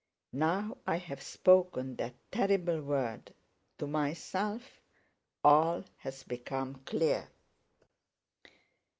[0.33, 3.31] Now I have spoken that terrible word
[3.77, 4.81] to myself
[5.43, 7.27] all has become clear.